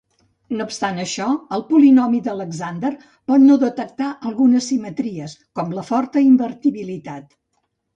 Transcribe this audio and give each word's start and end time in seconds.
No 0.59 0.65
obstant 0.69 0.95
això, 1.03 1.27
el 1.57 1.65
polinomi 1.67 2.23
d'Alexander 2.29 2.93
pot 3.33 3.45
no 3.45 3.61
detectar 3.67 4.11
algunes 4.33 4.73
simetries, 4.75 5.41
com 5.61 5.81
la 5.81 5.89
forta 5.95 6.29
invertibilitat. 6.35 7.35